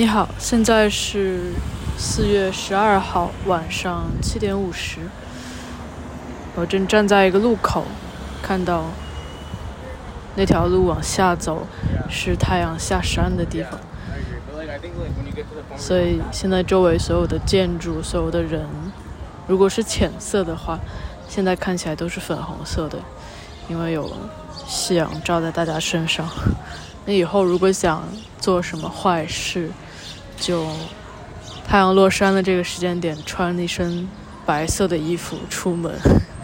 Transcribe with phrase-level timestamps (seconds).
[0.00, 1.52] 你好，现在是
[1.98, 5.00] 四月十二号晚上七点五十，
[6.56, 7.84] 我正站在一个路口，
[8.42, 8.84] 看到
[10.34, 11.66] 那条路往下走
[12.08, 13.78] 是太阳下山的地方，
[15.76, 18.66] 所以现在周围所有的建筑、所有的人，
[19.46, 20.80] 如果是浅色的话，
[21.28, 22.98] 现在看起来都是粉红色的，
[23.68, 24.10] 因为有
[24.66, 26.26] 夕阳照在大家身上。
[27.04, 28.02] 那以后如果想
[28.38, 29.70] 做什么坏事，
[30.40, 30.66] 就
[31.66, 34.08] 太阳落山的这个时间点，穿了一身
[34.46, 35.94] 白色的衣服出门，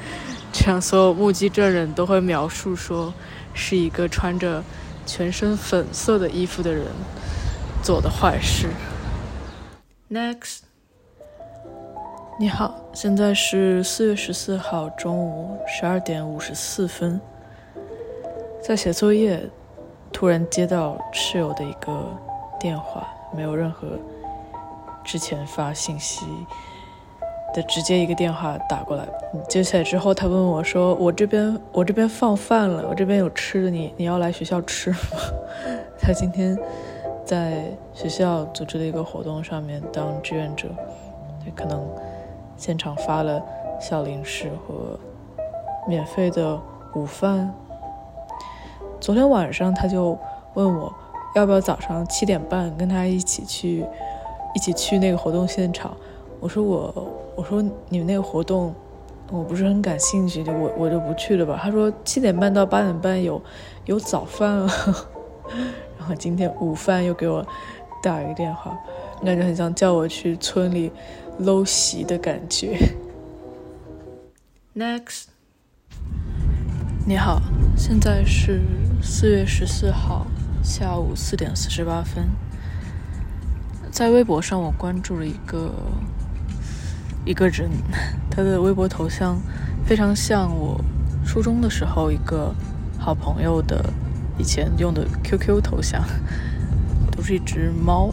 [0.53, 3.13] 这样所有目击证人都会描述说
[3.55, 4.63] 是一个穿着
[5.05, 6.85] 全身粉色的衣服的人
[7.83, 8.69] 做的坏事。
[10.09, 10.59] Next，
[12.39, 17.21] 你好，现在是四月十四号中午十二点五十四分，
[18.63, 19.49] 在写作业。
[20.13, 22.09] 突然接到室友的一个
[22.59, 23.89] 电话，没有任何
[25.05, 26.27] 之前发信息
[27.55, 29.07] 的，直接一个电话打过来。
[29.49, 34.99] 接起来之后，他问我说：“我这边我这边放饭了，我这边有吃的，你你要来学校吃吗？”
[36.01, 36.59] 他今天
[37.25, 40.69] 在学校组织的一个活动上面当志愿者，
[41.55, 41.87] 可能
[42.57, 43.43] 现场发了
[43.81, 44.99] 小零食和
[45.87, 46.61] 免费的
[46.95, 47.53] 午饭。
[49.01, 50.19] 昨天晚上他就
[50.55, 50.93] 问我，
[51.37, 53.85] 要不要早上七点半跟他一起去，
[54.55, 55.95] 一起去那个活动现场。
[56.41, 58.75] 我说我，我说你们那个活动，
[59.31, 61.61] 我不是很感兴趣，就我我就不去了吧。
[61.63, 63.41] 他说七点半到八点半有
[63.85, 64.73] 有早饭啊，
[65.99, 67.47] 然后今天午饭又给我
[68.03, 68.75] 打一个电话，
[69.23, 70.91] 感觉很像叫我去村里
[71.41, 72.79] 搂席的感觉。
[74.75, 75.25] Next，
[77.07, 77.43] 你好。
[77.77, 78.63] 现在是
[79.03, 80.27] 四月十四号
[80.67, 82.29] 下午四点四十八分，
[83.93, 85.73] 在微博上我关注了一个
[87.25, 87.71] 一个人，
[88.29, 89.41] 他的微博头像
[89.87, 90.85] 非常像我
[91.25, 92.53] 初中的时候一个
[92.99, 93.91] 好朋友的
[94.37, 96.03] 以前用的 QQ 头像，
[97.17, 98.13] 都是一只猫。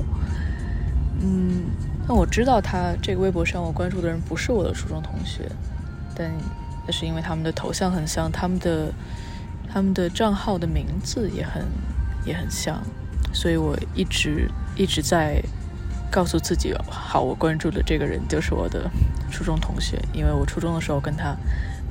[1.21, 1.63] 嗯，
[2.07, 5.51] 那我知道他这个微博上我关注的人不是我的初中同学，
[6.15, 6.31] 但
[6.85, 8.93] 那是因为他们的头像很像，他们的。
[9.75, 11.65] 他们的账号的名字也很
[12.25, 12.81] 也很像，
[13.31, 15.41] 所以我一直一直在
[16.11, 18.89] 告诉自己，好，我关注的这个人就是我的
[19.31, 21.35] 初中同学，因为我初中的时候跟他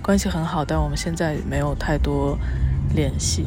[0.02, 2.38] 关系很好，但我们现在没有太多
[2.94, 3.46] 联系，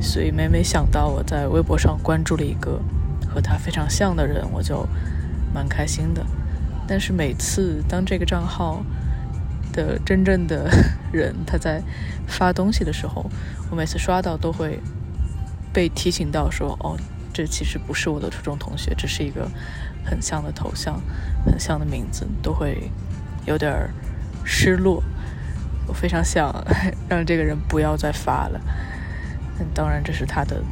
[0.00, 2.80] 所以每每想到我在微博上关注了一个
[3.28, 4.86] 和他非常像的人，我就
[5.54, 6.24] 蛮开心的。
[6.88, 8.84] 但是每次当这个账号
[9.72, 10.70] 的真正的
[11.12, 11.82] 人他在
[12.26, 13.28] 发东西的时候，
[13.70, 14.80] 我每次刷到都会
[15.76, 16.96] 被提醒到说：“哦，
[17.34, 19.46] 这其实不是我的初中同学，只是一个
[20.06, 20.98] 很像的头像，
[21.44, 22.90] 很像的名字，都会
[23.44, 23.90] 有点
[24.42, 25.02] 失落。
[25.86, 26.50] 我非常想
[27.10, 28.58] 让这个人不要再发了。
[29.58, 30.62] 但当然，这是他的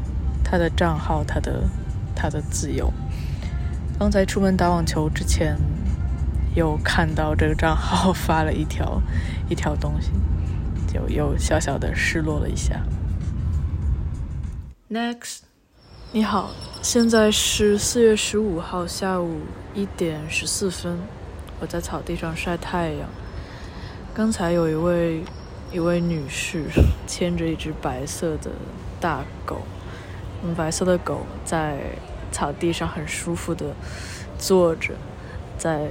[0.43, 1.69] 他的账号，他的
[2.17, 2.91] 他的自由。
[3.99, 5.55] 刚才出门打网球之前，
[6.55, 9.03] 又看到这个账号发了一条
[9.51, 10.13] 一条东西。”
[10.89, 12.81] 就又小小的失落了一下。
[14.91, 15.39] Next，
[16.13, 16.51] 你好，
[16.83, 19.41] 现在是四月十五号下午
[19.73, 20.99] 一点十四分，
[21.59, 23.09] 我在草地上晒太阳。
[24.13, 25.23] 刚才有一位
[25.73, 26.67] 一位女士
[27.07, 28.51] 牵着一只白色的
[29.01, 29.63] 大狗，
[30.43, 31.79] 嗯，白色的狗在
[32.31, 33.75] 草地上很舒服的
[34.39, 34.93] 坐着，
[35.57, 35.89] 在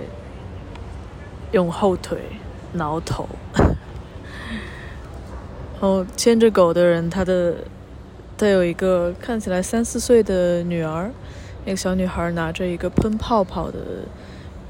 [1.52, 2.20] 用后腿
[2.74, 3.28] 挠头。
[5.82, 7.56] 然后牵着狗的人，他的
[8.44, 11.10] 他有一个看起来三四岁的女儿，
[11.64, 13.80] 那个小女孩拿着一个喷泡泡的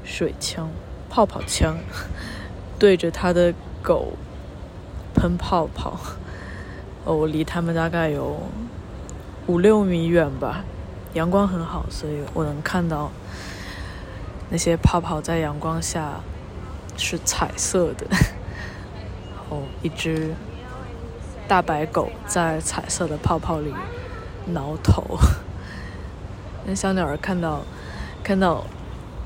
[0.04, 0.70] 水枪，
[1.10, 1.76] 泡泡枪，
[2.78, 3.52] 对着他的
[3.82, 4.12] 狗
[5.12, 5.98] 喷泡泡。
[7.04, 8.38] 哦，我离他们大概有
[9.48, 10.64] 五六米远吧，
[11.14, 13.10] 阳光很好，所以我能看到
[14.50, 16.20] 那些泡泡在阳光下
[16.96, 18.06] 是彩色的。
[19.50, 20.32] 哦，一只。
[21.46, 23.72] 大白狗在彩色的泡泡里
[24.46, 25.18] 挠头，
[26.64, 27.62] 那小鸟儿看到
[28.22, 28.64] 看到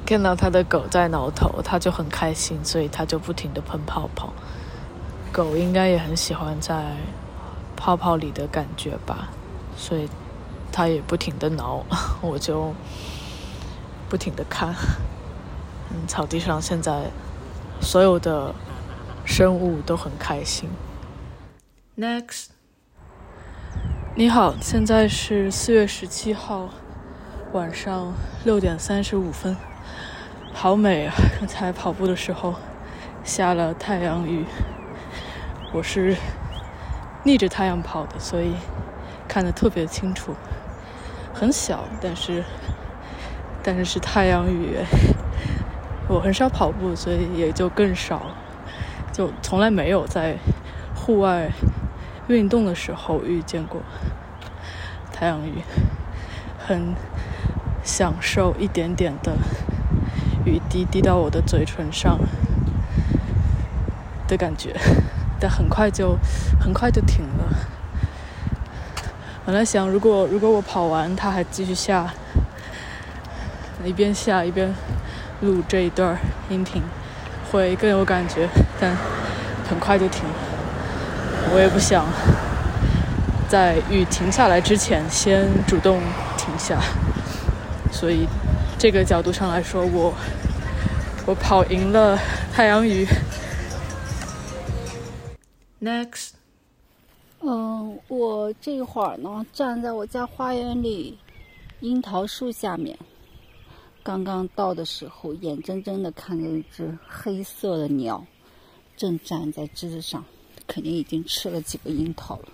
[0.05, 4.32] 看到它的狗在挠头，它就很开心，所以它就不停的喷泡泡。
[5.32, 6.97] 狗应该也很喜欢在
[7.76, 9.29] 泡泡里的感觉吧，
[9.76, 10.09] 所以
[10.73, 11.85] 它也不停的挠，
[12.21, 12.75] 我就
[14.09, 14.75] 不停的看。
[15.91, 17.11] 嗯，草地上现在
[17.81, 18.55] 所有的
[19.25, 20.69] 生物都很开心。
[21.99, 22.50] Next，
[24.15, 26.69] 你好，现在是四月十七号
[27.53, 28.15] 晚上
[28.45, 29.56] 六点三十五分，
[30.55, 31.15] 好美啊！
[31.41, 32.55] 刚才跑步的时候
[33.25, 34.45] 下了太阳雨，
[35.75, 36.15] 我是
[37.25, 38.55] 逆着太阳跑的，所以
[39.27, 40.37] 看得特别清楚。
[41.35, 42.45] 很小，但是
[43.61, 44.77] 但是是太阳雨。
[46.09, 48.37] 我很少跑步，所以也就更少，
[49.12, 50.37] 就从来没有在
[50.95, 51.50] 户外
[52.29, 53.81] 运动的时候遇见过
[55.13, 55.63] 太阳雨，
[56.59, 56.95] 很
[57.83, 59.33] 享受一点点的
[60.45, 62.19] 雨滴滴到我的嘴唇上
[64.29, 64.77] 的感觉，
[65.41, 66.19] 但很快就
[66.61, 67.45] 很快就停了。
[69.47, 72.13] 本来想，如果如果我跑完，它还继续下，
[73.83, 74.75] 一边下一边
[75.41, 76.19] 录这一段
[76.51, 76.83] 音频，
[77.51, 78.47] 会更有感觉。
[78.79, 78.95] 但
[79.67, 80.35] 很快就停了，
[81.52, 82.06] 我也不想
[83.49, 86.00] 在雨停下来之前先主动
[86.37, 86.81] 停下，
[87.90, 88.26] 所以
[88.79, 90.12] 这个角度上来说，我
[91.26, 92.19] 我跑赢了
[92.52, 93.06] 太阳雨。
[95.81, 96.31] Next。
[97.40, 101.17] 嗯，我这会儿呢，站在我家花园里
[101.81, 102.99] 樱桃树下面。
[104.02, 108.25] 刚刚到的时候，眼睁睁的看着一只黑色的鸟
[108.96, 110.25] 正站在枝子上，
[110.69, 112.49] 肯定已经吃了几个樱桃了。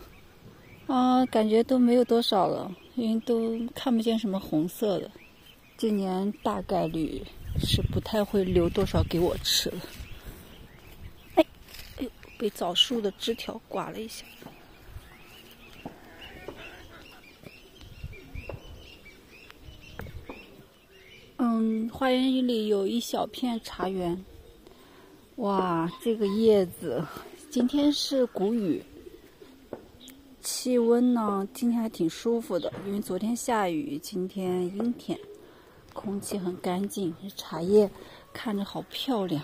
[0.86, 5.10] 啊，感觉都没有多少了，因为都看不见什么红色的。
[5.76, 7.22] 今年大概率
[7.58, 9.80] 是不太会留多少给我吃了。
[11.34, 11.44] 哎，
[11.96, 14.24] 哎呦，被枣树的枝条刮了一下。
[21.38, 24.24] 嗯，花园里有一小片茶园。
[25.36, 27.04] 哇，这个叶子，
[27.54, 28.84] 今天是谷雨，
[30.40, 35.16] 气温呢，今天还挺舒服的，因为昨天下雨，今天阴天，
[35.92, 37.88] 空气很干净，这茶叶
[38.32, 39.40] 看着好漂亮，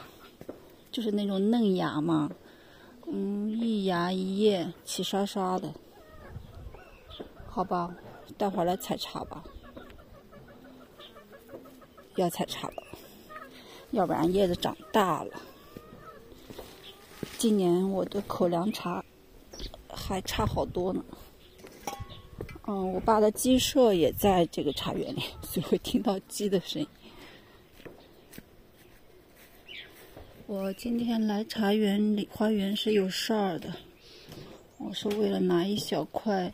[0.90, 2.28] 就是那种嫩芽嘛，
[3.06, 5.72] 嗯，一芽一叶齐刷刷的。
[7.46, 7.94] 好吧，
[8.36, 9.44] 待会儿来采茶吧。
[12.16, 12.82] 要采茶了，
[13.92, 15.40] 要不然叶子长大了。
[17.40, 19.02] 今年我的口粮茶
[19.88, 21.02] 还差好多呢。
[22.66, 26.88] 嗯，我爸的鸡舍也在这个茶园里， 所以会听到鸡的声音。
[30.46, 33.74] 我今天来茶园里花园是有事儿的，
[34.76, 36.52] 我是为了拿一小块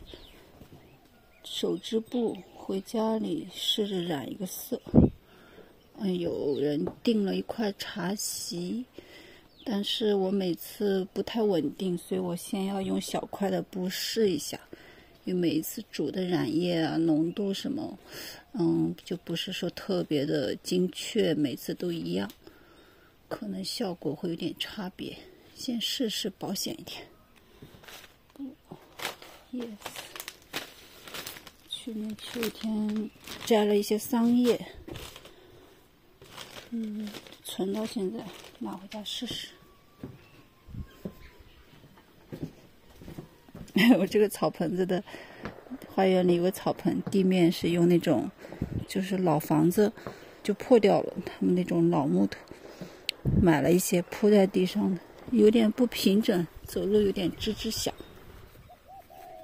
[1.43, 4.81] 手织布回家里试着染一个色。
[5.97, 8.85] 嗯，有人订了一块茶席，
[9.69, 14.57] 但是我每次不太稳定，所以我先要用小块的布试一下，
[15.25, 17.99] 因为每一次煮的染液啊、浓度什么，
[18.53, 22.31] 嗯，就不是说特别的精确，每次都一样，
[23.27, 25.17] 可能效果会有点差别，
[25.53, 27.05] 先试试保险一点。
[29.51, 29.67] Yes，
[31.67, 33.09] 去年秋天
[33.45, 34.65] 摘了一些桑叶。
[36.69, 37.09] 嗯，
[37.43, 38.25] 存到现在，
[38.59, 39.49] 拿回家试试。
[43.99, 45.03] 我这个草盆子的
[45.93, 48.29] 花园里有个草盆，地面是用那种，
[48.87, 49.91] 就是老房子
[50.41, 52.39] 就破掉了，他们那种老木头，
[53.41, 55.01] 买了一些铺在地上的，
[55.31, 57.93] 有点不平整，走路有点吱吱响。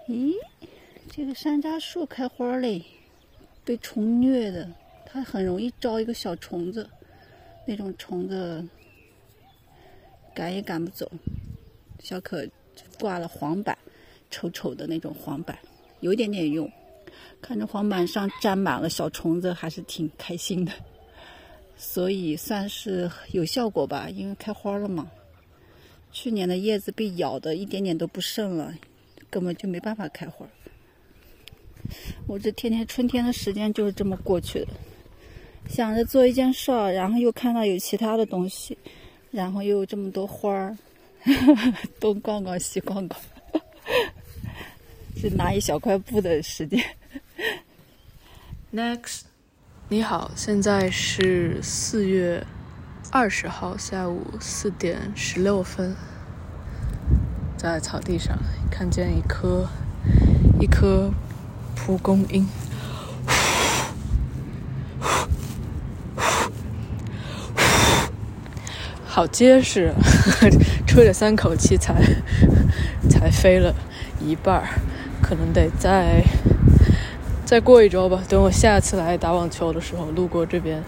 [0.08, 0.34] 咦，
[1.10, 2.84] 这个山楂树开花嘞，
[3.64, 4.72] 被虫虐的，
[5.06, 6.90] 它很容易招一个小虫子。
[7.66, 8.68] 那种虫子
[10.34, 11.10] 赶也赶不走，
[12.00, 12.46] 小可
[13.00, 13.78] 挂了黄板，
[14.34, 15.56] 丑丑的那种黄板，
[16.00, 16.68] 有点点用。
[17.40, 20.72] 看着黄板上沾满了小虫子，还是挺开心的。
[21.78, 25.08] 所以算是有效果吧，因为开花了嘛。
[26.12, 28.74] 去年的叶子被咬的一点点都不剩了，
[29.30, 30.48] 根本就没办法开花。
[32.26, 34.68] 我这天天春天的时间就是这么过去的。
[35.70, 38.78] 想着做一件事儿，然后又看到有其他的东西，
[39.32, 40.78] 然后又有这么多花儿，
[42.00, 43.22] 东逛逛西逛逛，
[45.24, 46.84] 是拿一小块布的时间。
[48.74, 49.22] Next，
[49.88, 52.46] 你好，现在是四月
[53.10, 55.96] 二十号下午四点十六分，
[57.56, 58.38] 在草地上
[58.70, 59.66] 看见一颗
[60.60, 61.10] 一颗
[61.74, 62.46] 蒲公英。
[69.06, 69.94] 好结实，
[70.86, 71.96] 吹了三口气才
[73.10, 73.74] 才飞了
[74.20, 74.68] 一半儿，
[75.24, 76.22] 可能得再
[77.46, 80.84] 再过一周吧，等我下次来打网球的时候路过这边，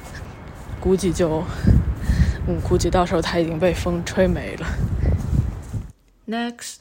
[0.79, 1.41] 估计就，
[2.47, 4.67] 嗯，估计到时候它已经被风吹没了。
[6.27, 6.75] Next，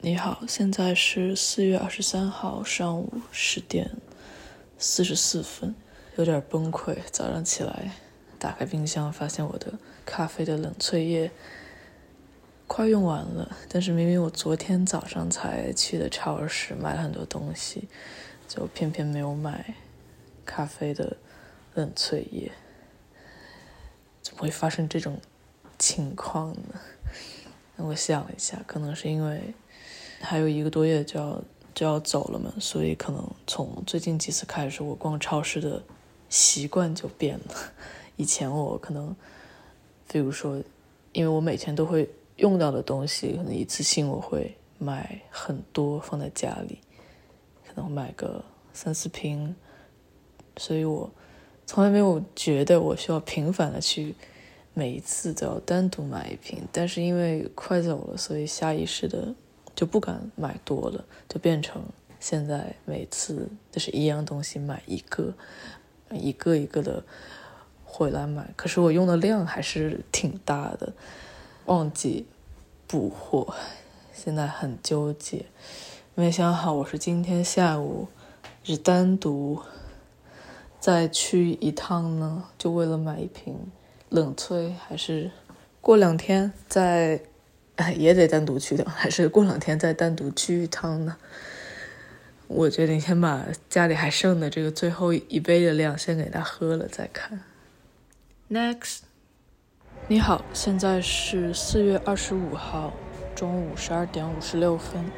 [0.00, 3.92] 你好，现在是四月二十三号上午十点
[4.76, 5.74] 四十四分，
[6.16, 6.96] 有点崩溃。
[7.10, 7.92] 早上起来
[8.38, 11.30] 打开冰箱，发现我的咖啡的冷萃液。
[12.66, 17.88] 快用完了，但是明明我昨天早上才去的超市买了很多东西，
[18.48, 19.74] 就偏偏没有买
[20.46, 21.16] 咖啡的
[21.74, 22.50] 冷萃液，
[24.22, 25.20] 怎么会发生这种
[25.78, 26.80] 情况呢？
[27.76, 29.54] 我想了一下，可能是因为
[30.20, 31.42] 还有一个多月就要
[31.74, 35.82] 就要走了嘛，所以可能从最近几次开始，我逛超市的
[36.30, 37.54] 习惯就变了。
[38.16, 39.14] 以前我可能，
[40.08, 40.60] 比如说，
[41.12, 42.08] 因为我每天都会。
[42.36, 46.80] 用到的东西可能一次性我会买很多放在家里，
[47.66, 49.54] 可能买个三四瓶，
[50.56, 51.10] 所以我
[51.64, 54.14] 从来没有觉得我需要频繁的去
[54.74, 56.60] 每一次都要单独买一瓶。
[56.72, 59.32] 但是因为快走了，所以下意识的
[59.76, 61.80] 就不敢买多了，就变成
[62.18, 65.32] 现在每次就是一样东西买一个，
[66.10, 67.04] 一个一个的
[67.84, 68.52] 回来买。
[68.56, 70.92] 可是我用的量还是挺大的。
[71.66, 72.26] 忘记
[72.86, 73.54] 补货，
[74.12, 75.46] 现在很纠结，
[76.14, 78.08] 没想好我是今天下午
[78.62, 79.62] 是单独
[80.78, 83.56] 再去一趟呢，就为了买一瓶
[84.10, 85.30] 冷萃，还是
[85.80, 87.22] 过两天再
[87.76, 91.16] 哎 也得单独去的， 还是过两天再单独去一趟呢？
[92.46, 97.42] 我决定先把家里还剩的这个最后一杯的量先给他喝了再看。
[98.50, 98.98] Next。
[100.06, 102.92] 你好，现在是四月二十五号
[103.34, 105.10] 中午十二点五十六分，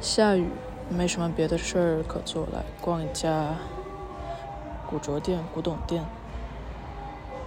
[0.00, 0.48] 下雨，
[0.88, 3.54] 没什么别的事儿可做，来逛一家
[4.90, 6.02] 古着店、古董店。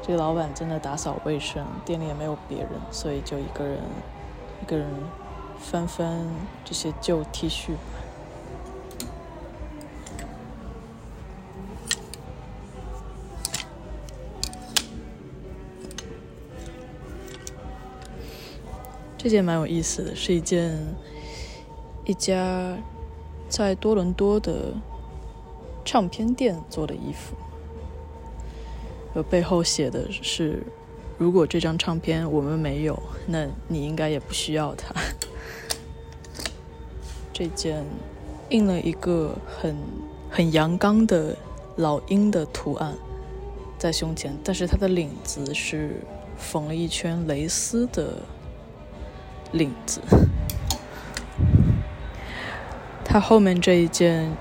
[0.02, 3.80] 这个老板正在打扫卫生，店里也没有别人，所以就一个人，
[4.62, 4.88] 一个人
[5.60, 6.26] 翻翻
[6.64, 7.72] 这些旧 T 恤。
[19.26, 20.78] 这件蛮有意思的，是一件
[22.04, 22.78] 一家
[23.50, 24.72] 在多伦多的
[25.84, 27.36] 唱片店做的衣服。
[29.16, 30.62] 呃，背后写的是：
[31.18, 34.94] 如果这张唱片我们没有，那你应该也不需要它。
[37.34, 37.84] 这件
[38.50, 39.76] 印了一个很
[40.30, 41.36] 很阳刚的
[41.78, 42.94] 老鹰的图案
[43.80, 46.00] 在胸前，但是它的领子是
[46.38, 48.22] 缝了一圈蕾丝的。
[49.56, 50.02] 领子，
[53.06, 54.36] 它后面这一件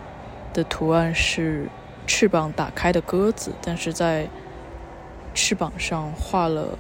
[0.53, 1.69] 的图案是
[2.05, 4.29] 翅膀打开的鸽子，但是在
[5.33, 6.77] 翅膀上画了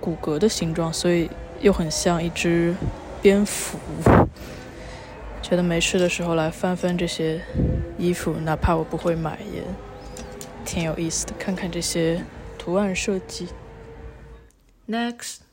[0.00, 2.74] 骨骼的形状，所以又很像一只
[3.22, 3.78] 蝙蝠。
[5.40, 7.40] 觉得没事的时候来翻翻这些
[7.96, 9.62] 衣服，哪怕我不会买，也
[10.64, 11.32] 挺有意思的。
[11.38, 12.24] 看看这些
[12.58, 13.48] 图案设计。
[14.88, 15.49] Next。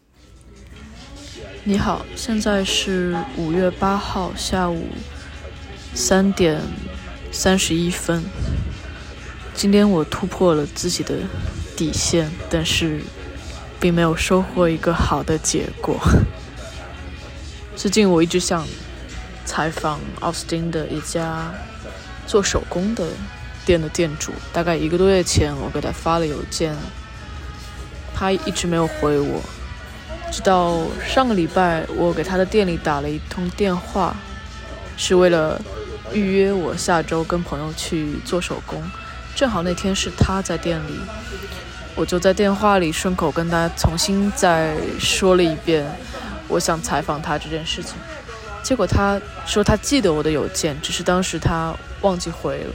[1.70, 4.88] 你好，现在是五月八号下午
[5.94, 6.62] 三点
[7.30, 8.24] 三十一分。
[9.54, 11.18] 今天我突破了自己的
[11.76, 13.02] 底线，但是
[13.82, 16.00] 并没有收获一个好的结果。
[17.76, 18.66] 最近我一直想
[19.44, 21.54] 采访奥斯汀的一家
[22.26, 23.10] 做手工的
[23.66, 26.74] 店的店主，大概一个多月前我给他发了邮件，
[28.16, 29.42] 他一直没有回我。
[30.32, 34.16] 直到上个礼拜，我给他的店里打了一通电话，
[34.96, 35.60] 是为了
[36.14, 38.82] 预约我下周跟朋友去做手工。
[39.36, 41.00] 正好那天是他在店里，
[41.96, 45.86] 我就在电话里顺口跟他重新再说了一遍，
[46.48, 47.94] 我想采访他这件事情。
[48.64, 52.74] 结果他说他记得我的邮件，只是当时他忘记回了。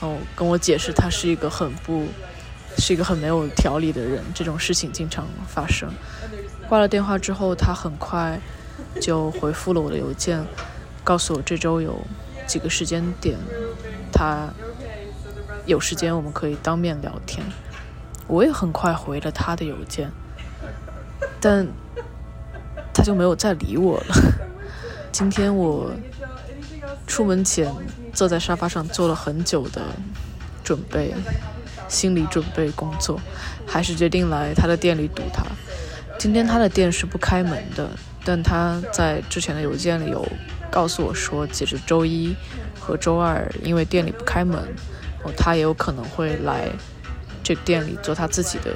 [0.00, 2.08] 然后跟我解释，他是一个很不，
[2.80, 5.92] 是一个很没有条理的人，这种事情经常发生。
[6.68, 8.40] 挂了电话之后，他很快
[9.00, 10.42] 就回复了我的邮件，
[11.04, 12.00] 告诉我这周有
[12.46, 13.36] 几个时间点，
[14.10, 14.48] 他
[15.66, 17.44] 有时间我们可以当面聊天。
[18.26, 20.10] 我也很快回了他的邮件，
[21.40, 21.66] 但
[22.94, 24.14] 他就没有再理我了。
[25.12, 25.90] 今天我
[27.06, 27.74] 出门前
[28.14, 29.82] 坐在沙发上做了很久的
[30.62, 31.12] 准备，
[31.90, 33.20] 心理准备工作，
[33.66, 35.44] 还是决定来他的店里堵他。
[36.18, 37.90] 今天他的店是不开门的，
[38.24, 40.26] 但他在之前的邮件里有
[40.70, 42.34] 告诉我说，截止周一
[42.78, 44.58] 和周二，因为店里不开门，
[45.24, 46.68] 哦，他也有可能会来
[47.42, 48.70] 这店里做他自己的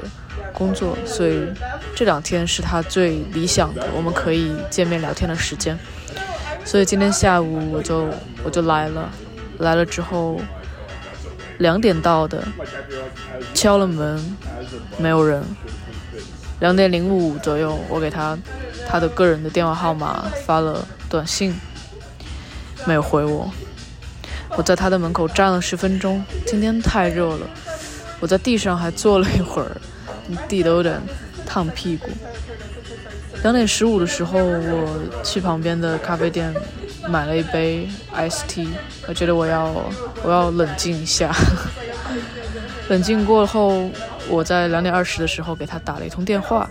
[0.53, 1.47] 工作，所以
[1.95, 5.79] 这两天是他最理想的，我们可以见面聊天的时间。
[6.65, 8.09] 所以今天下午我就
[8.43, 9.11] 我就来了，
[9.59, 10.41] 来了之后
[11.59, 12.43] 两点到的，
[13.55, 14.37] 敲了门，
[14.99, 15.43] 没有人。
[16.61, 18.39] 两点零五左右，我给他
[18.89, 21.55] 他的个人的电话号码发了短信，
[22.87, 23.51] 没有回我。
[24.57, 27.47] 我在他的门口站了十分钟，今天太热了，
[28.21, 29.77] 我在地上还坐了一会儿，
[30.49, 31.01] 地都有点
[31.45, 32.09] 烫屁股。
[33.43, 36.55] 两点十五的时候，我去旁边的咖啡店
[37.09, 38.59] 买了一杯 ist
[39.07, 39.71] 我觉得我要
[40.23, 41.33] 我要冷静一下。
[42.89, 43.91] 冷静过后。
[44.27, 46.67] 我在两点二十的时候给他打了一通电话，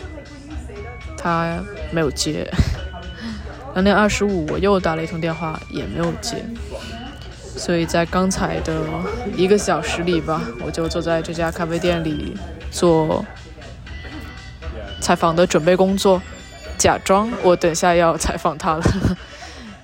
[1.15, 2.51] 他没有接。
[3.75, 6.43] 两点二十五我又打了一通电话，也没有接。
[7.55, 8.81] 所以在刚才的
[9.35, 12.35] 一个小时里吧，我就坐在这家咖啡店里
[12.71, 13.23] 做
[14.99, 16.19] 采访的准备工作，
[16.75, 18.83] 假装我等下要采访他了。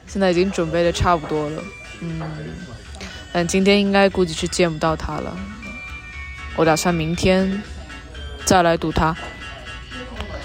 [0.09, 1.63] 现在已经准备的差不多了，
[2.01, 2.19] 嗯，
[3.31, 5.37] 但今天应该估计是见不到他了。
[6.55, 7.61] 我打算明天
[8.43, 9.15] 再来堵他，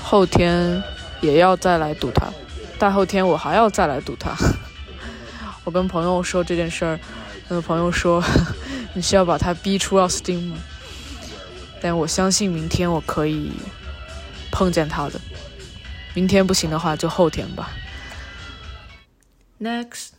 [0.02, 0.82] 后天
[1.22, 2.28] 也要再来堵他，
[2.78, 4.36] 大后天我还要再来堵他。
[5.64, 7.00] 我跟朋友说这件事儿，
[7.48, 8.22] 那个朋友说
[8.92, 10.58] 你是要把他逼出奥斯汀吗？
[11.80, 13.50] 但我相信明天我可以
[14.52, 15.18] 碰见他的。
[16.12, 17.70] 明天不行的话就后天吧。
[19.60, 20.10] Next，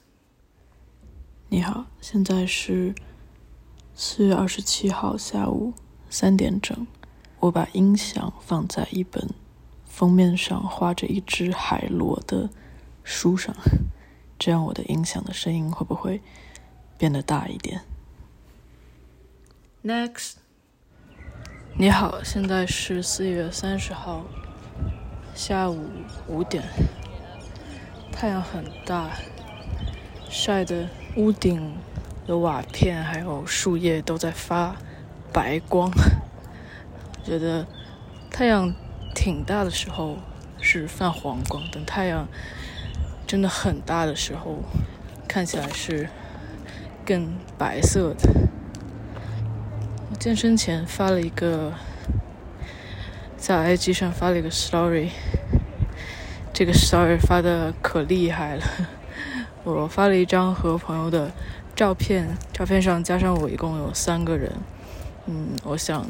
[1.49, 2.95] 你好，现在是
[3.93, 5.73] 四月二十七号下午。
[6.09, 6.87] 三点整，
[7.41, 9.29] 我把音响放在一本
[9.83, 12.49] 封面上画着一只海螺的
[13.03, 13.53] 书上，
[14.39, 16.21] 这样我的音响的声音会不会
[16.97, 17.81] 变得大一点
[19.83, 20.35] ？Next，
[21.77, 24.23] 你好，现在是四月三十号
[25.33, 25.89] 下午
[26.29, 26.63] 五点，
[28.17, 29.11] 太阳很大，
[30.29, 31.75] 晒的屋顶
[32.25, 34.77] 的瓦片还有树叶都在发。
[35.33, 35.91] 白光，
[37.21, 37.67] 觉得
[38.31, 38.73] 太阳
[39.13, 40.19] 挺大的时候
[40.61, 42.29] 是泛黄光，等太阳
[43.27, 44.59] 真的很大的时候，
[45.27, 46.09] 看起来是
[47.05, 48.29] 更白色的。
[50.17, 51.73] 健身前发了一个
[53.35, 55.09] 在 IG 上发了一个 story，
[56.57, 58.63] 这个 story 发的可厉害了。
[59.65, 61.29] 我发了一张和朋友的
[61.75, 64.53] 照片，照片上加上我一共有三个人。
[65.25, 66.07] 嗯，我想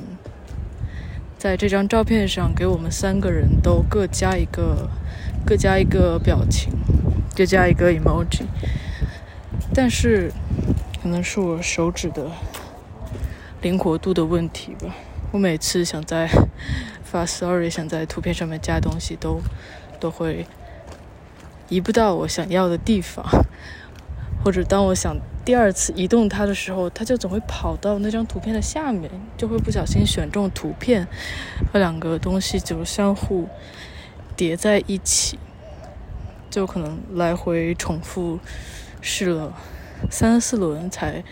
[1.35, 4.87] 在这张照片上给我们三个人都各加一个，
[5.43, 6.71] 各加一个表情，
[7.35, 8.43] 各加一个 emoji。
[9.73, 10.31] 但是
[11.01, 12.29] 可能是我手指的
[13.63, 14.93] 灵活度的问题吧。
[15.31, 16.29] 我每次想在
[17.03, 19.41] 发 story，想在图片上面加东西，都
[19.99, 20.45] 都会
[21.69, 23.25] 移不到我想要的地方，
[24.43, 25.15] 或者当我想。
[25.45, 31.07] 第二次移动它的时候，它就总会跑到那张图片的下面，就会不小心选中图片
[31.71, 33.47] 和两个东西就相互
[34.35, 35.37] 叠在一起，
[36.49, 38.39] 就可能来回重复
[39.01, 39.53] 试了
[40.09, 41.23] 三四轮才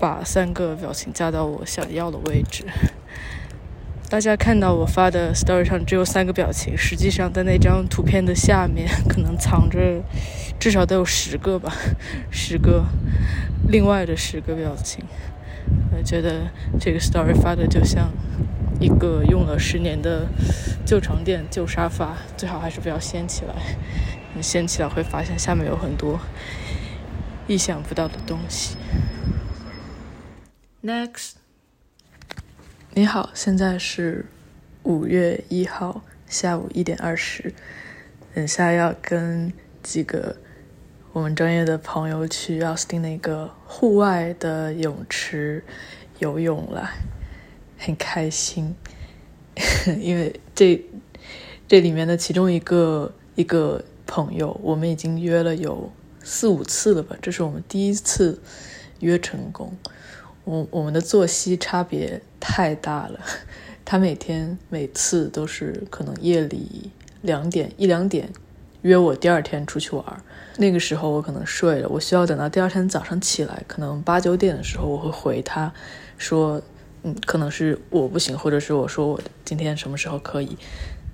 [0.00, 2.64] 把三个表情加到我想要的位置。
[4.08, 10.00] 大家看到我发的 story 上只有三个表情，实际上在那张图片的下面 可能藏着
[10.60, 11.74] 至少都有十个吧，
[12.30, 12.84] 十个
[13.68, 15.04] 另外的十个表情。
[15.96, 16.42] 我觉得
[16.78, 18.12] 这个 story 发的就像
[18.78, 20.28] 一个用了十年的
[20.86, 23.54] 旧床垫、旧沙发，最好还是不要掀起来，
[24.34, 26.20] 你掀起来会发现下面有很多
[27.48, 28.76] 意想不到的东西。
[30.84, 31.43] Next。
[32.96, 34.24] 你好，现在是
[34.84, 37.52] 五月一号下午一点二十，
[38.32, 39.52] 等下要跟
[39.82, 40.36] 几个
[41.12, 45.64] 我们专业的朋友去奥斯汀的一个户外的泳池
[46.20, 46.88] 游泳了，
[47.76, 48.72] 很开心，
[49.98, 50.80] 因为这
[51.66, 55.90] 这里面的其中一个一个朋友，我们已经约了有
[56.22, 58.40] 四五次了吧，这是我们第一次
[59.00, 59.76] 约成功。
[60.44, 63.20] 我我们的作息差别太大了，
[63.84, 66.90] 他每天每次都是可能夜里
[67.22, 68.30] 两点一两点
[68.82, 70.04] 约我第二天出去玩，
[70.58, 75.72] 那个时候我可能睡了，我需要等到第二天早上起来，可能八九点的时候我会回他，
[76.18, 76.60] 说
[77.02, 80.58] 嗯可能是我不行，或者是我说我今天什么时候可以，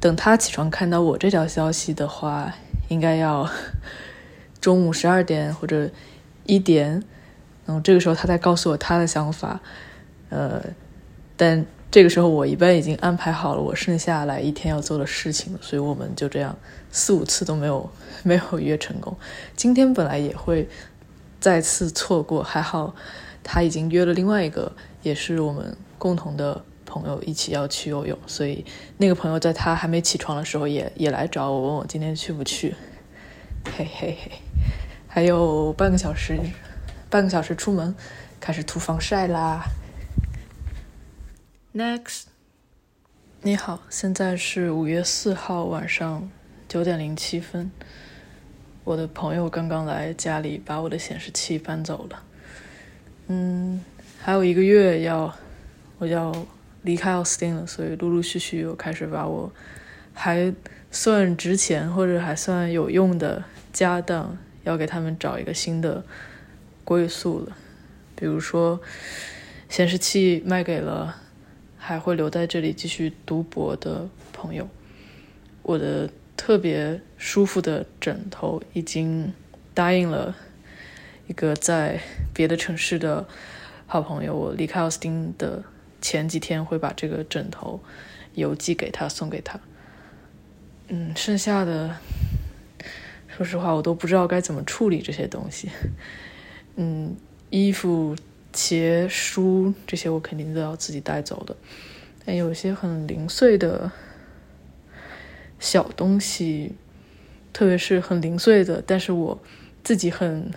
[0.01, 2.53] 等他起床看到我这条消息的话，
[2.89, 3.49] 应该要
[4.61, 5.89] 中午十二点或者
[6.45, 7.03] 一点，
[7.71, 9.61] 然后这个时候他再告诉我他的想法，
[10.29, 10.61] 呃，
[11.37, 16.59] 但这个时候我一般已经安排好了我剩下来一天要做的事情，所以我们就这样
[16.91, 17.89] 四五次都没有
[18.25, 19.17] 没有约成功。
[19.55, 20.69] 今天本来也会
[21.39, 22.93] 再次错过，还好
[23.45, 28.65] 他已经约了另外一个，也是我们共同的朋友一起要去游泳，所以
[28.97, 32.75] 那个朋友在他还没起床的时候也也来找我，问我今天去不去。
[33.65, 34.33] 嘿嘿嘿，
[35.07, 36.37] 还有半个小时，
[37.11, 37.95] 半个小时出门，
[38.41, 39.65] 开始涂防晒啦。
[41.75, 42.23] Next，
[43.43, 46.31] 你好，现在是五月四号晚上
[46.69, 47.71] 九点零七分。
[48.85, 52.23] 我的朋友刚刚来家里把我的显示器搬走了。
[53.27, 53.85] 嗯，
[54.21, 55.37] 还有一个月要
[55.99, 56.33] 我要
[56.83, 59.53] 离开奥斯汀了，所以陆陆续续又开始把我
[60.15, 60.55] 还。
[60.93, 66.05] 算值钱或者还算有用的家当，要给他们找一个新的
[66.91, 67.57] 归宿了。
[68.17, 68.81] 比如说，
[69.69, 71.15] 显示器卖给了
[71.79, 74.69] 还会留在这里继续读博的朋友。
[75.63, 79.33] 我的特别舒服的枕头已经
[79.73, 80.35] 答应了
[81.29, 82.01] 一个在
[82.35, 83.25] 别的城市的
[83.87, 85.63] 好朋友，我离开奥斯汀的
[86.01, 87.81] 前几天会把这个枕头
[88.35, 89.61] 邮寄给他，送给他。
[90.89, 91.95] 嗯，剩下的，
[93.29, 95.69] 说实话，我都不知道该怎么处理这些东西。
[96.77, 97.17] 嗯，
[97.51, 98.17] 衣服、
[98.53, 101.57] 鞋、书这些，我肯定都要自己带走的。
[102.25, 103.91] 但有些很零碎的
[105.59, 106.73] 小东西，
[107.53, 109.39] 特别是很零碎的，但是我
[109.83, 110.51] 自己很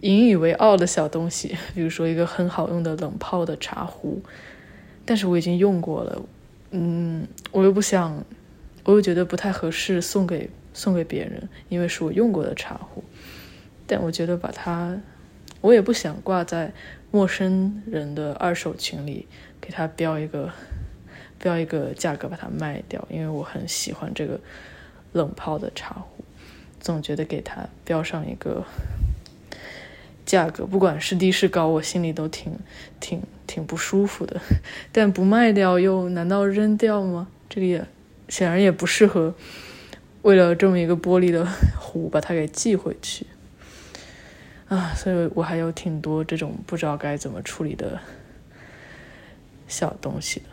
[0.00, 4.22] 引以为傲的小东西， 比如说一个很好用的冷泡的茶壶，
[5.04, 6.22] 但是我已经用过了。
[6.70, 8.24] 嗯，我又不想。
[8.82, 13.04] 我又觉得不太合适送给送给别人，因为是我用过的茶壶。
[13.90, 14.96] 但我觉得把它，
[15.60, 16.72] 我也不想挂在
[17.10, 19.26] 陌生人的二手群里，
[19.60, 20.52] 给他标一个
[21.40, 24.38] 标一个价格把它卖掉，因为我很喜欢这个
[25.12, 26.24] 冷泡的茶壶，
[26.78, 28.64] 总觉得给它标上一个
[30.24, 32.56] 价格，不管是低是高，我心里都挺
[33.00, 34.40] 挺挺不舒服的。
[34.92, 37.26] 但不卖掉又难道扔掉吗？
[37.48, 37.84] 这个也。
[38.28, 39.34] 显然也不适合，
[40.22, 41.44] 为了这么一个玻璃的
[41.80, 43.26] 壶把它给寄回去
[44.70, 44.94] 啊！
[44.94, 48.00] 所以我还有挺多这种不知道该怎么处理的
[49.66, 50.46] 小东西的，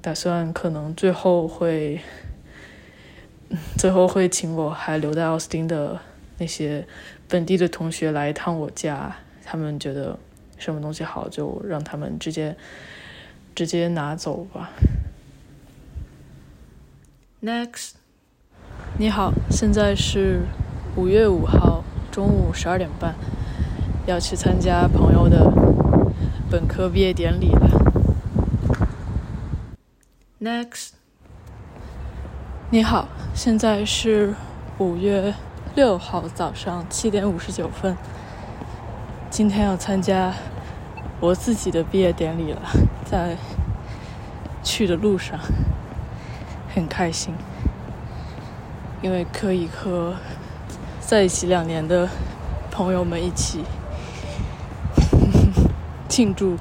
[0.00, 2.00] 打算可能最后会，
[3.76, 6.00] 最后会请我还留在奥斯汀的
[6.38, 6.86] 那些
[7.28, 10.18] 本地的同学来一趟我家，他们觉得
[10.56, 12.56] 什么东西好就让他们直接
[13.54, 14.70] 直接拿走吧。
[17.42, 17.90] Next，
[18.98, 20.46] 你好，现在是
[20.96, 23.14] 五月五号中午十二点半，
[24.10, 25.52] 要去参加朋友的
[26.50, 27.70] 本科毕业典礼了。
[30.40, 30.88] Next，
[32.70, 34.34] 你好，现在是
[34.78, 35.32] 五月
[35.76, 37.96] 六号早上七点五十九分，
[39.30, 40.34] 今天要参加
[41.20, 42.60] 我自己的毕业典礼了，
[43.04, 43.36] 在
[44.64, 45.38] 去的路上。
[46.72, 47.34] 很开心，
[49.02, 50.14] 因为可以和
[51.00, 52.08] 在一起两年的
[52.70, 53.64] 朋友们一起
[56.10, 56.56] 庆祝，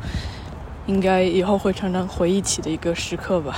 [0.85, 3.55] 应该以后会常常回忆起的一个时刻吧。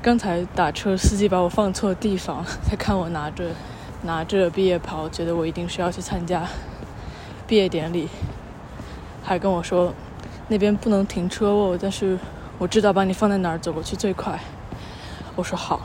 [0.00, 3.50] 刚才打车，司机把我放错地方，他看我拿着
[4.02, 6.48] 拿着毕业袍，觉得我一定是要去参加
[7.46, 8.08] 毕业典礼，
[9.22, 9.92] 还跟我说
[10.48, 12.18] 那边不能停车哦，但是
[12.58, 14.40] 我知道把你放在哪儿走过去最快。
[15.36, 15.82] 我说好，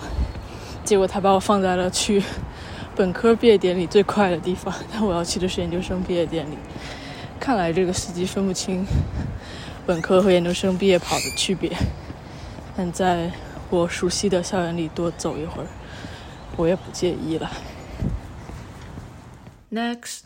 [0.86, 2.24] 结果他把我放在了去
[2.96, 6.58] 本科毕业典礼最快的地方，但我要去的是研究生毕业典礼。
[7.40, 8.86] 看来这个司机分不清
[9.86, 11.72] 本科和研究生毕业跑的区别。
[12.76, 13.32] 但在
[13.70, 15.68] 我熟悉的校园里多走一会儿，
[16.58, 17.50] 我也不介意了。
[19.72, 20.22] Next，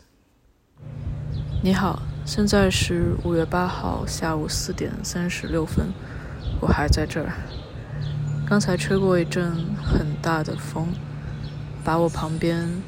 [1.62, 5.92] 你好，现在是五月八号下午四点三十六分，
[6.60, 7.32] 我还在这儿。
[8.46, 10.88] 刚才吹过一阵很大的风，
[11.82, 12.82] 把我旁边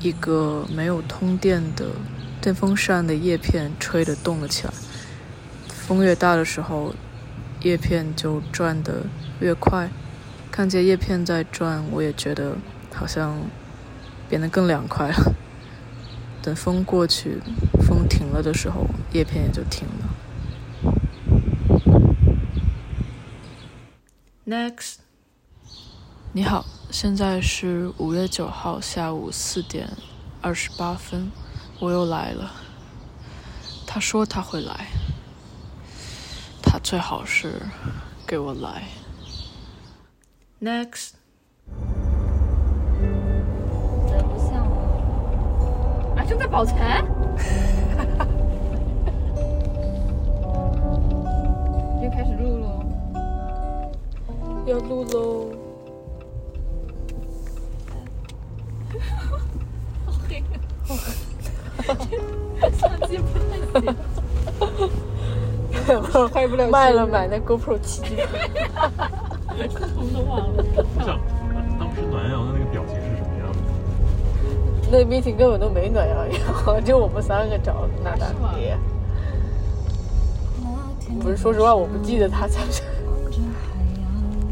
[0.00, 1.86] 一个没有通电的
[2.40, 4.72] 电风扇的叶片吹得动了起来。
[5.68, 6.94] 风越大的时候，
[7.62, 9.06] 叶片就转得
[9.40, 9.90] 越快。
[10.50, 12.56] 看见叶片在转，我也觉得
[12.92, 13.38] 好像
[14.28, 15.34] 变得更凉快了。
[16.42, 17.38] 等风过去，
[17.86, 20.14] 风停了的时候，叶片也就停了。
[24.46, 24.94] Next，
[26.32, 29.90] 你好，现在是五月九号下午四点
[30.40, 31.30] 二十八分，
[31.80, 32.50] 我又来了。
[33.86, 34.86] 他说他会来，
[36.62, 37.62] 他最好是
[38.26, 38.82] 给我来。
[40.60, 41.12] Next，
[44.06, 46.14] 这不像我。
[46.16, 46.78] 啊，正在保存。
[52.02, 52.84] 又开始录喽。
[54.66, 55.67] 要录喽。
[66.32, 66.68] 开不了。
[66.68, 68.16] 卖了买那 GoPro 七 G。
[69.96, 70.64] 红都忘了。
[71.04, 71.18] 想
[71.78, 73.58] 当时暖阳的那个表情是什么样子？
[74.90, 76.16] 那 meeting 根本都没暖阳
[76.66, 78.78] 阳，就我们三个找那大爹。
[81.20, 82.82] 不是，说实话，我不记得他在这。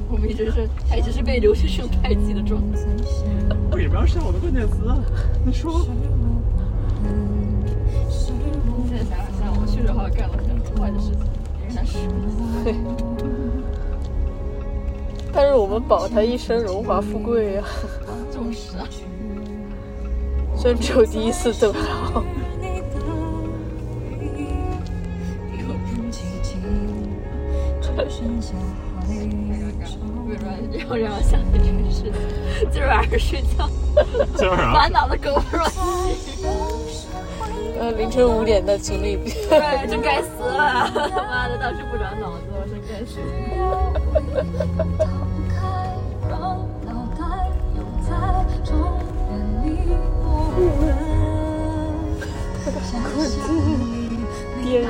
[0.09, 2.79] 我们一直是，他一直是被留学生排挤的状态。
[3.73, 4.77] 为什么要上我的关键词？
[5.45, 5.87] 你说。
[10.87, 11.19] 坏的事情，
[11.65, 11.99] 也是。
[12.63, 12.75] 对。
[15.33, 17.65] 但是我们保他一生荣华富贵呀。
[18.31, 18.87] 就是啊。
[20.57, 22.25] 虽然只有第一次得到。
[30.89, 32.13] 要让我想起这个事情。
[32.71, 33.69] 今儿晚上睡觉，
[34.37, 36.76] 今儿晚上满脑子狗肉。
[37.79, 39.17] 呃，凌晨五点的情侣。
[39.49, 40.91] 对，真该死了！
[41.29, 43.21] 妈的，当时不长脑子，我真该死。
[54.65, 54.89] 电影。